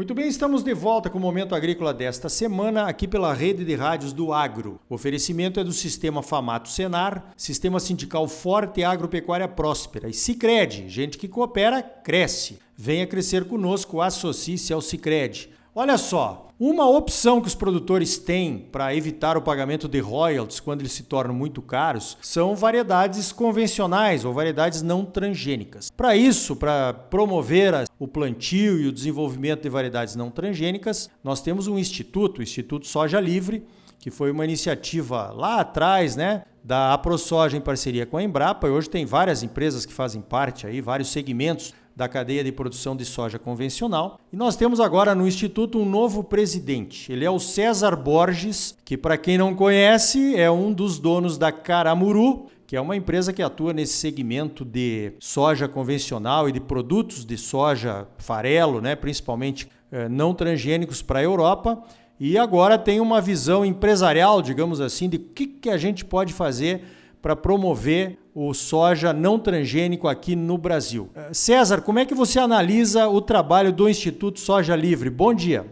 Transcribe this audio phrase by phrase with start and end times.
[0.00, 3.74] Muito bem, estamos de volta com o Momento Agrícola desta semana, aqui pela rede de
[3.74, 4.80] rádios do Agro.
[4.88, 10.08] O oferecimento é do Sistema Famato Senar, Sistema Sindical Forte e Agropecuária Próspera.
[10.08, 12.60] E Cicred, gente que coopera, cresce.
[12.74, 15.50] Venha crescer conosco, associe-se ao Cicred.
[15.82, 20.82] Olha só, uma opção que os produtores têm para evitar o pagamento de royalties quando
[20.82, 25.90] eles se tornam muito caros são variedades convencionais ou variedades não transgênicas.
[25.90, 31.66] Para isso, para promover o plantio e o desenvolvimento de variedades não transgênicas, nós temos
[31.66, 33.66] um instituto, o Instituto Soja Livre,
[33.98, 38.70] que foi uma iniciativa lá atrás, né, da AproSoja em parceria com a Embrapa, e
[38.70, 43.04] hoje tem várias empresas que fazem parte aí, vários segmentos da cadeia de produção de
[43.04, 44.18] soja convencional.
[44.32, 47.12] E nós temos agora no Instituto um novo presidente.
[47.12, 51.52] Ele é o César Borges, que, para quem não conhece, é um dos donos da
[51.52, 57.22] Caramuru, que é uma empresa que atua nesse segmento de soja convencional e de produtos
[57.22, 61.82] de soja farelo, né, principalmente eh, não transgênicos para a Europa.
[62.18, 66.32] E agora tem uma visão empresarial, digamos assim, de o que, que a gente pode
[66.32, 66.82] fazer
[67.20, 71.10] para promover o soja não transgênico aqui no Brasil.
[71.14, 75.10] Eh, César, como é que você analisa o trabalho do Instituto Soja Livre?
[75.10, 75.66] Bom dia.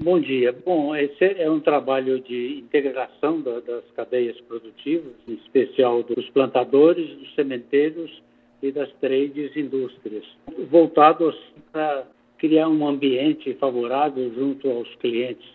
[0.00, 0.54] Bom dia.
[0.64, 7.34] Bom, esse é um trabalho de integração das cadeias produtivas, em especial dos plantadores, dos
[7.34, 8.22] sementeiros
[8.62, 10.24] e das trades indústrias,
[10.70, 11.34] voltados
[11.72, 12.04] para
[12.38, 15.46] criar um ambiente favorável junto aos clientes,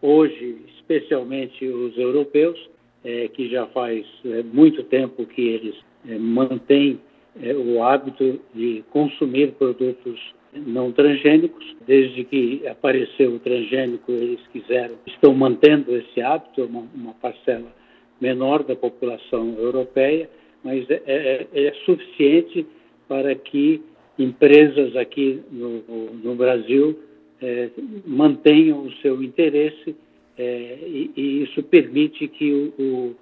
[0.00, 2.58] hoje especialmente os europeus,
[3.04, 5.74] é, que já faz é, muito tempo que eles
[6.08, 7.00] é, mantêm
[7.40, 10.20] é, o hábito de consumir produtos
[10.54, 11.76] não transgênicos.
[11.86, 17.72] Desde que apareceu o transgênico, eles quiseram, estão mantendo esse hábito, uma, uma parcela
[18.20, 20.28] menor da população europeia,
[20.64, 22.66] mas é, é, é suficiente
[23.06, 23.80] para que
[24.18, 25.80] empresas aqui no,
[26.22, 26.98] no Brasil
[27.40, 27.70] é,
[28.04, 29.94] mantenham o seu interesse
[30.38, 33.16] é, e, e, isso permite que o,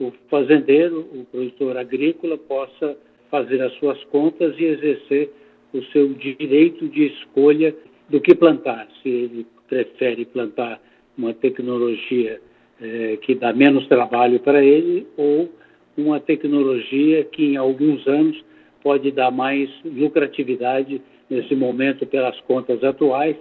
[0.00, 2.96] o, o, fazendeiro, o produtor agrícola, possa
[3.30, 5.30] fazer as suas contas e exercer
[5.74, 7.74] o seu direito de escolha
[8.08, 8.86] do que plantar.
[9.02, 10.80] Se ele prefere plantar
[11.18, 12.40] uma tecnologia
[12.80, 15.50] é, que dá menos trabalho para ele ou
[15.96, 18.42] uma tecnologia que em alguns anos
[18.82, 23.36] pode dar mais lucratividade nesse momento pelas contas atuais.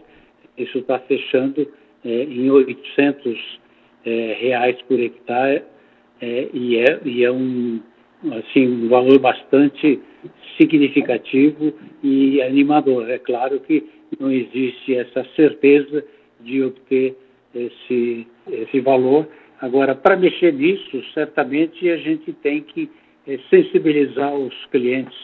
[0.57, 1.67] Isso está fechando
[2.03, 3.59] é, em 800
[4.05, 5.63] é, reais por hectare
[6.21, 7.81] é, e, é, e é um,
[8.31, 9.99] assim, um valor bastante
[10.57, 11.73] significativo
[12.03, 13.09] e animador.
[13.09, 13.87] É claro que
[14.19, 16.03] não existe essa certeza
[16.39, 17.15] de obter
[17.53, 19.27] esse, esse valor.
[19.59, 22.89] Agora, para mexer nisso, certamente a gente tem que
[23.27, 25.17] é, sensibilizar os clientes,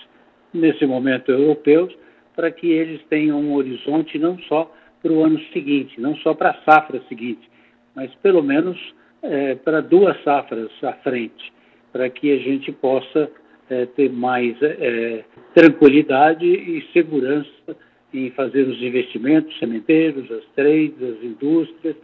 [0.53, 1.93] nesse momento europeus,
[2.35, 4.71] para que eles tenham um horizonte não só
[5.07, 7.49] para o ano seguinte, não só para a safra seguinte,
[7.95, 8.77] mas pelo menos
[9.23, 11.53] é, para duas safras à frente,
[11.93, 13.31] para que a gente possa
[13.69, 15.23] é, ter mais é,
[15.55, 17.77] tranquilidade e segurança
[18.13, 21.95] em fazer os investimentos sementeiros, as trades, as indústrias,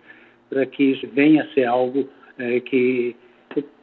[0.50, 3.16] para que isso venha a ser algo é, que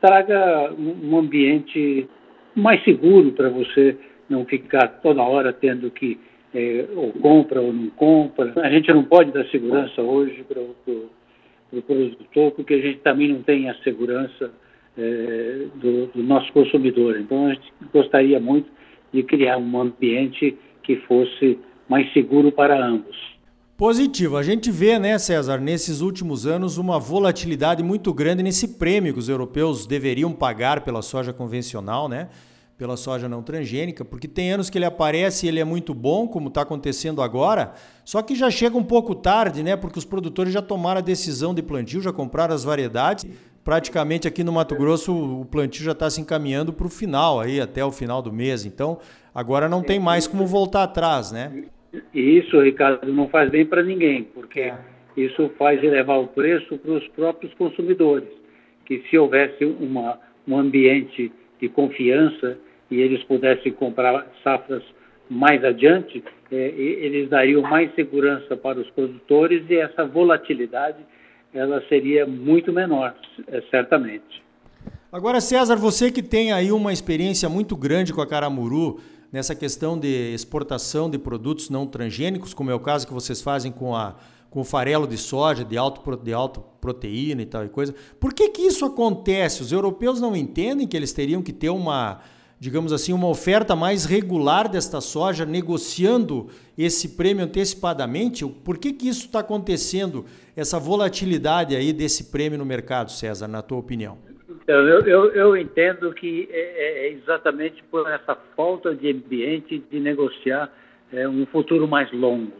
[0.00, 2.08] traga um ambiente
[2.54, 3.96] mais seguro para você
[4.30, 6.18] não ficar toda hora tendo que
[6.54, 8.52] é, ou compra ou não compra.
[8.56, 10.74] A gente não pode dar segurança hoje para o
[11.70, 14.50] pro produtor, porque a gente também não tem a segurança
[14.98, 17.18] é, do, do, nosso consumidor.
[17.18, 18.68] Então, a gente gostaria muito
[19.12, 23.16] de criar um ambiente que fosse mais seguro para ambos.
[23.76, 24.36] Positivo.
[24.36, 29.18] A gente vê, né, César, nesses últimos anos uma volatilidade muito grande nesse prêmio que
[29.18, 32.28] os europeus deveriam pagar pela soja convencional, né?
[32.80, 36.26] Pela soja não transgênica, porque tem anos que ele aparece e ele é muito bom,
[36.26, 37.74] como está acontecendo agora,
[38.06, 39.76] só que já chega um pouco tarde, né?
[39.76, 43.26] Porque os produtores já tomaram a decisão de plantio, já compraram as variedades.
[43.62, 47.60] Praticamente aqui no Mato Grosso o plantio já está se encaminhando para o final, aí
[47.60, 48.64] até o final do mês.
[48.64, 48.98] Então
[49.34, 51.64] agora não tem mais como voltar atrás, né?
[52.14, 54.72] Isso, Ricardo, não faz bem para ninguém, porque
[55.18, 58.30] isso faz elevar o preço para os próprios consumidores.
[58.86, 60.18] Que se houvesse uma,
[60.48, 61.30] um ambiente
[61.60, 62.58] de confiança
[62.90, 64.82] e eles pudessem comprar safras
[65.28, 70.98] mais adiante, é, eles dariam mais segurança para os produtores e essa volatilidade
[71.54, 73.14] ela seria muito menor,
[73.46, 74.42] é, certamente.
[75.12, 79.00] Agora, César, você que tem aí uma experiência muito grande com a Caramuru
[79.32, 83.70] nessa questão de exportação de produtos não transgênicos, como é o caso que vocês fazem
[83.72, 84.16] com a
[84.50, 87.94] com o farelo de soja de alto de alta proteína e tal e coisa.
[88.18, 89.62] Por que que isso acontece?
[89.62, 92.20] Os europeus não entendem que eles teriam que ter uma
[92.60, 98.44] digamos assim, uma oferta mais regular desta soja, negociando esse prêmio antecipadamente?
[98.46, 103.62] Por que, que isso está acontecendo, essa volatilidade aí desse prêmio no mercado, César, na
[103.62, 104.18] tua opinião?
[104.62, 109.82] Então, eu, eu, eu entendo que é, é, é exatamente por essa falta de ambiente
[109.90, 110.70] de negociar
[111.14, 112.52] é, um futuro mais longo.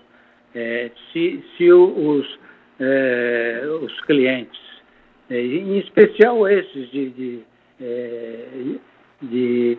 [0.55, 2.27] É, se, se os,
[2.81, 4.59] é, os clientes,
[5.31, 7.41] em especial esses de, de,
[9.23, 9.79] de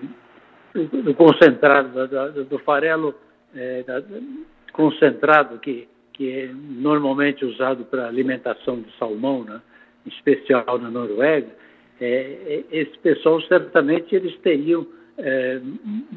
[0.73, 3.13] do concentrado, do, do farelo
[3.53, 4.01] é, da,
[4.71, 9.61] concentrado, que, que é normalmente usado para alimentação de salmão, né,
[10.05, 11.49] em especial na Noruega,
[11.99, 15.61] é, esse pessoal certamente eles teriam é,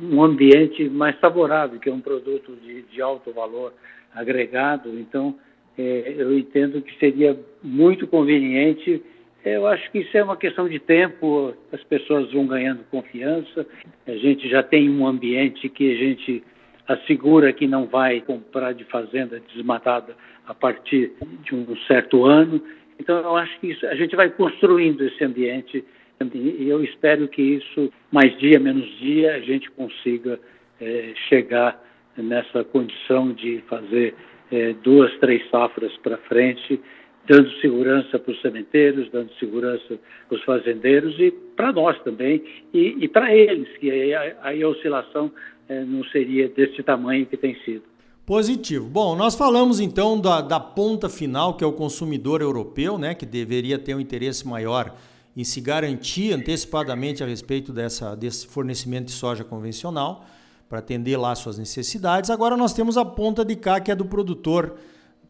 [0.00, 3.72] um ambiente mais favorável, que é um produto de, de alto valor
[4.14, 4.88] agregado.
[4.98, 5.36] Então,
[5.76, 9.02] é, eu entendo que seria muito conveniente.
[9.44, 13.66] Eu acho que isso é uma questão de tempo, as pessoas vão ganhando confiança,
[14.06, 16.42] a gente já tem um ambiente que a gente
[16.88, 21.12] assegura que não vai comprar de fazenda desmatada a partir
[21.42, 22.62] de um certo ano.
[22.98, 25.84] Então, eu acho que isso, a gente vai construindo esse ambiente
[26.32, 30.38] e eu espero que isso, mais dia, menos dia, a gente consiga
[30.80, 31.82] é, chegar
[32.16, 34.14] nessa condição de fazer
[34.50, 36.80] é, duas, três safras para frente,
[37.26, 39.98] dando segurança para os sementeiros, dando segurança
[40.28, 42.42] para os fazendeiros e para nós também,
[42.72, 45.30] e, e para eles, que aí a, a oscilação
[45.68, 47.82] é, não seria desse tamanho que tem sido.
[48.26, 48.88] Positivo.
[48.88, 53.26] Bom, nós falamos então da, da ponta final, que é o consumidor europeu, né, que
[53.26, 54.94] deveria ter um interesse maior
[55.36, 60.24] em se garantir antecipadamente a respeito dessa, desse fornecimento de soja convencional
[60.68, 62.30] para atender lá suas necessidades.
[62.30, 64.76] Agora nós temos a ponta de cá, que é do produtor,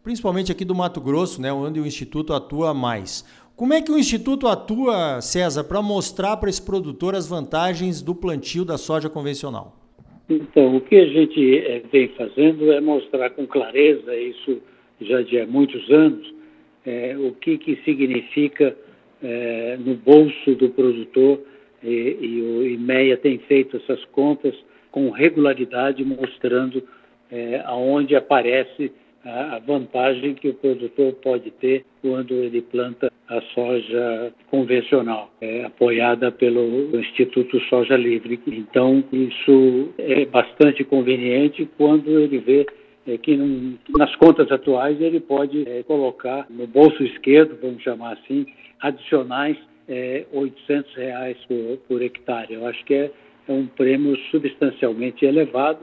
[0.05, 3.25] principalmente aqui do Mato Grosso, né, onde o Instituto atua mais.
[3.57, 8.15] Como é que o Instituto atua, César, para mostrar para esse produtor as vantagens do
[8.15, 9.75] plantio da soja convencional?
[10.29, 14.61] Então, o que a gente é, vem fazendo é mostrar com clareza, isso
[15.01, 16.35] já de muitos anos,
[16.85, 18.77] é, o que, que significa
[19.23, 21.41] é, no bolso do produtor
[21.83, 24.55] e, e, o IMEA tem feito essas contas
[24.91, 26.83] com regularidade, mostrando
[27.65, 28.93] aonde aparece
[29.25, 36.31] a, vantagem que o produtor pode ter quando ele planta a soja convencional, é, apoiada
[36.31, 38.41] pelo Instituto Soja Livre.
[38.47, 42.67] Então, isso é bastante conveniente quando ele vê
[43.07, 43.37] é, que
[43.97, 48.47] nas contas atuais ele pode é, colocar no bolso esquerdo, vamos chamar assim,
[48.81, 49.57] adicionais
[49.89, 52.55] é, 800 reais por, por, hectare.
[52.55, 53.11] Eu acho que é,
[53.49, 55.81] é um prêmio substancialmente elevado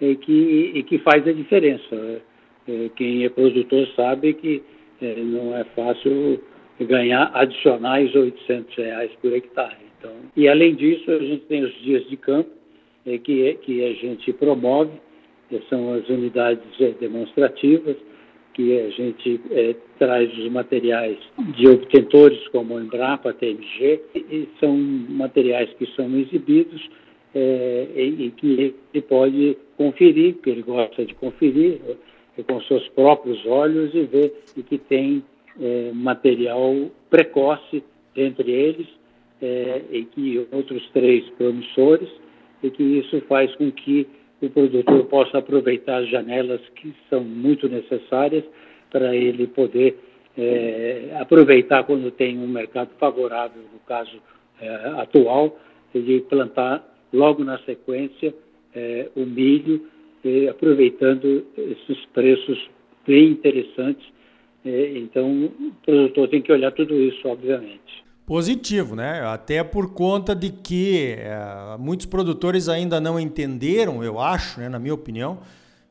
[0.00, 2.22] e que, e que faz a diferença.
[2.70, 4.62] É, quem é produtor sabe que
[5.02, 6.40] é, não é fácil
[6.80, 9.76] ganhar adicionais 800 reais por hectare.
[9.98, 12.50] Então, e além disso, a gente tem os dias de campo
[13.06, 14.92] é, que, que a gente promove,
[15.68, 16.62] são as unidades
[17.00, 17.96] demonstrativas,
[18.54, 21.18] que a gente é, traz os materiais
[21.56, 26.88] de obtentores como a Embrapa, a TMG, e são materiais que são exibidos
[27.34, 31.80] é, e, e, que ele pode conferir, que ele gosta de conferir
[32.44, 35.22] com seus próprios olhos e ver e que tem
[35.60, 36.74] é, material
[37.08, 37.82] precoce
[38.16, 38.86] entre eles
[39.40, 42.08] é, e que outros três promissores
[42.62, 44.06] e que isso faz com que
[44.42, 48.44] o produtor possa aproveitar as janelas que são muito necessárias
[48.90, 49.98] para ele poder
[50.36, 54.18] é, aproveitar quando tem um mercado favorável, no caso
[54.60, 54.68] é,
[54.98, 55.58] atual,
[55.92, 58.34] de plantar logo na sequência
[58.74, 59.86] é, o milho,
[60.48, 62.58] aproveitando esses preços
[63.06, 64.06] bem interessantes.
[64.64, 68.00] É, então, o produtor tem que olhar tudo isso, obviamente
[68.30, 69.26] positivo, né?
[69.26, 74.78] Até por conta de que é, muitos produtores ainda não entenderam, eu acho, né, na
[74.78, 75.40] minha opinião,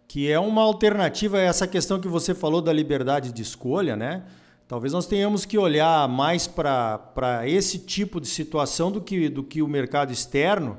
[0.08, 4.24] que é uma alternativa a essa questão que você falou da liberdade de escolha, né?
[4.70, 9.62] Talvez nós tenhamos que olhar mais para esse tipo de situação do que, do que
[9.62, 10.78] o mercado externo,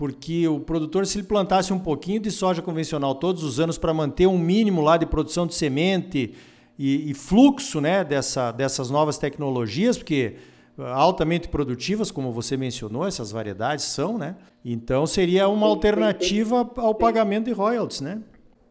[0.00, 3.92] porque o produtor, se ele plantasse um pouquinho de soja convencional todos os anos para
[3.92, 6.32] manter um mínimo lá de produção de semente
[6.78, 10.36] e, e fluxo né, dessa, dessas novas tecnologias, porque
[10.78, 14.36] altamente produtivas, como você mencionou, essas variedades são, né?
[14.64, 18.22] Então seria uma alternativa ao pagamento de royalties, né?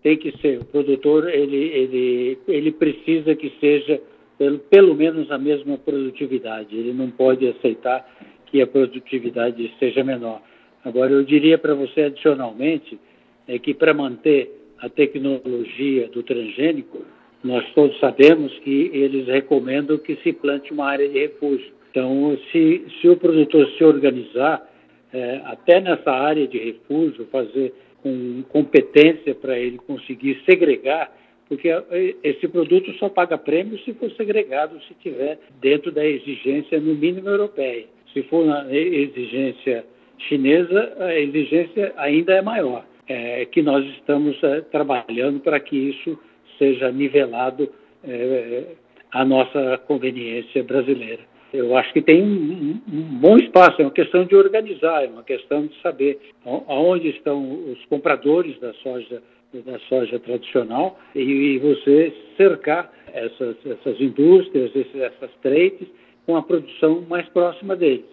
[0.02, 0.62] Tem que ser.
[0.62, 4.02] O produtor ele ele ele precisa que seja
[4.36, 6.76] pelo, pelo menos a mesma produtividade.
[6.76, 8.04] Ele não pode aceitar
[8.48, 10.42] que a produtividade seja menor.
[10.84, 13.00] Agora eu diria para você adicionalmente
[13.48, 17.06] é que para manter a tecnologia do transgênico,
[17.44, 22.86] nós todos sabemos que eles recomendam que se plante uma área de refúgio então, se,
[23.02, 24.68] se o produtor se organizar
[25.12, 31.12] é, até nessa área de refúgio, fazer com competência para ele conseguir segregar,
[31.48, 36.80] porque é, esse produto só paga prêmio se for segregado, se tiver dentro da exigência,
[36.80, 37.86] no mínimo, europeia.
[38.14, 39.84] Se for na exigência
[40.28, 42.86] chinesa, a exigência ainda é maior.
[43.08, 46.18] É, que nós estamos é, trabalhando para que isso
[46.60, 47.68] seja nivelado
[48.04, 48.66] é,
[49.12, 51.22] à nossa conveniência brasileira.
[51.52, 55.24] Eu acho que tem um, um, bom espaço, é uma questão de organizar, é uma
[55.24, 62.14] questão de saber aonde estão os compradores da soja da soja tradicional e, e você
[62.38, 65.88] cercar essas, essas indústrias, essas trades
[66.24, 68.06] com a produção mais próxima deles.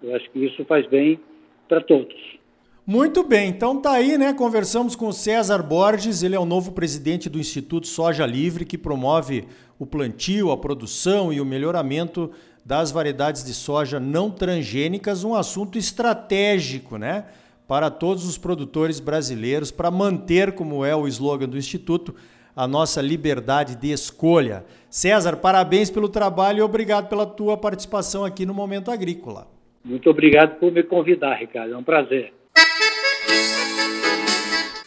[0.00, 1.18] Eu acho que isso faz bem
[1.68, 2.14] para todos.
[2.86, 4.34] Muito bem, então tá aí, né?
[4.34, 8.76] Conversamos com o César Borges, ele é o novo presidente do Instituto Soja Livre, que
[8.76, 9.46] promove
[9.78, 12.30] o plantio, a produção e o melhoramento
[12.64, 17.24] das variedades de soja não transgênicas, um assunto estratégico, né?
[17.66, 22.14] Para todos os produtores brasileiros, para manter, como é o slogan do Instituto,
[22.54, 24.64] a nossa liberdade de escolha.
[24.90, 29.53] César, parabéns pelo trabalho e obrigado pela tua participação aqui no Momento Agrícola.
[29.84, 31.74] Muito obrigado por me convidar, Ricardo.
[31.74, 32.32] É um prazer.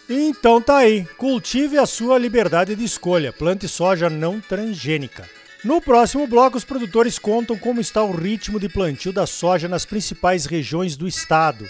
[0.10, 5.30] Então tá aí, cultive a sua liberdade de escolha, plante soja não transgênica.
[5.66, 9.86] No próximo bloco, os produtores contam como está o ritmo de plantio da soja nas
[9.86, 11.66] principais regiões do estado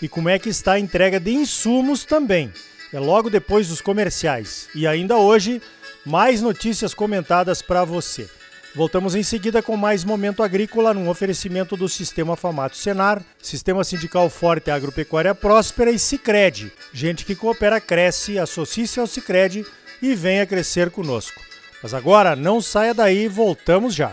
[0.00, 2.50] e como é que está a entrega de insumos também.
[2.92, 4.68] É logo depois dos comerciais.
[4.74, 5.60] E ainda hoje,
[6.06, 8.28] mais notícias comentadas para você.
[8.74, 14.28] Voltamos em seguida com mais Momento Agrícola, num oferecimento do Sistema Famato Senar, Sistema Sindical
[14.28, 16.72] Forte Agropecuária Próspera e Cicred.
[16.92, 19.64] Gente que coopera, cresce, associe-se ao Cicred
[20.02, 21.40] e venha crescer conosco.
[21.80, 24.12] Mas agora, não saia daí, voltamos já.